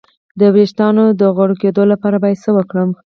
د 0.39 0.41
ویښتو 0.55 1.03
د 1.19 1.21
غوړ 1.35 1.51
کیدو 1.61 1.83
لپاره 1.91 2.17
باید 2.23 2.41
څه 2.43 2.49
وکړم؟ 2.57 2.89